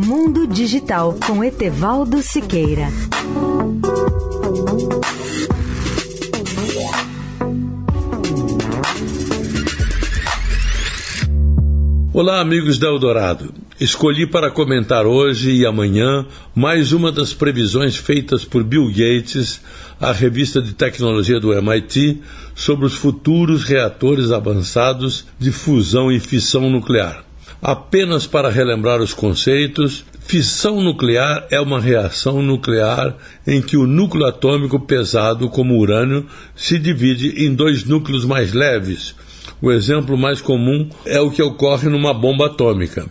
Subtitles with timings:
[0.00, 2.86] Mundo Digital com Etevaldo Siqueira.
[12.12, 13.52] Olá, amigos da Eldorado.
[13.80, 16.24] Escolhi para comentar hoje e amanhã
[16.54, 19.60] mais uma das previsões feitas por Bill Gates,
[20.00, 22.22] à revista de tecnologia do MIT,
[22.54, 27.27] sobre os futuros reatores avançados de fusão e fissão nuclear.
[27.60, 34.26] Apenas para relembrar os conceitos, fissão nuclear é uma reação nuclear em que o núcleo
[34.26, 36.24] atômico pesado, como urânio,
[36.54, 39.16] se divide em dois núcleos mais leves.
[39.60, 43.06] O exemplo mais comum é o que ocorre numa bomba atômica.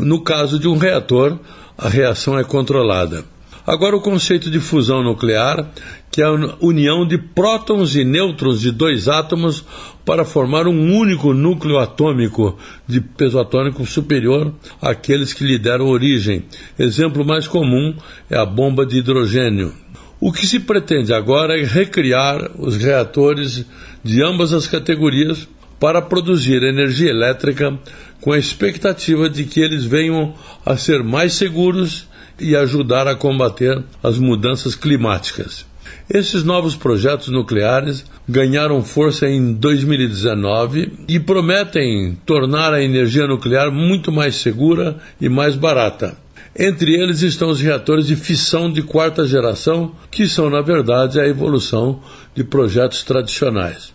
[0.00, 1.38] No caso de um reator,
[1.78, 3.24] a reação é controlada.
[3.66, 5.70] Agora, o conceito de fusão nuclear,
[6.10, 9.64] que é a união de prótons e nêutrons de dois átomos
[10.04, 16.44] para formar um único núcleo atômico de peso atômico superior àqueles que lhe deram origem.
[16.76, 17.94] Exemplo mais comum
[18.28, 19.72] é a bomba de hidrogênio.
[20.20, 23.64] O que se pretende agora é recriar os reatores
[24.02, 27.76] de ambas as categorias para produzir energia elétrica
[28.20, 32.06] com a expectativa de que eles venham a ser mais seguros
[32.38, 35.66] e ajudar a combater as mudanças climáticas.
[36.08, 44.10] Esses novos projetos nucleares ganharam força em 2019 e prometem tornar a energia nuclear muito
[44.12, 46.16] mais segura e mais barata.
[46.58, 51.26] Entre eles estão os reatores de fissão de quarta geração, que são, na verdade, a
[51.26, 52.00] evolução
[52.34, 53.94] de projetos tradicionais.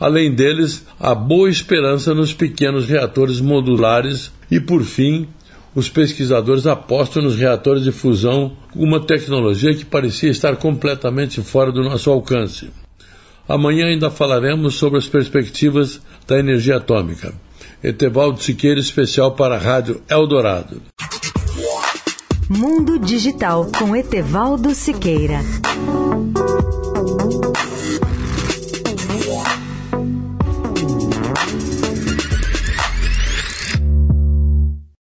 [0.00, 5.28] Além deles, há boa esperança nos pequenos reatores modulares e, por fim,
[5.74, 11.82] os pesquisadores apostam nos reatores de fusão, uma tecnologia que parecia estar completamente fora do
[11.82, 12.70] nosso alcance.
[13.48, 17.32] Amanhã ainda falaremos sobre as perspectivas da energia atômica.
[17.82, 20.82] Etevaldo Siqueira, especial para a Rádio Eldorado.
[22.48, 25.40] Mundo Digital com Etevaldo Siqueira.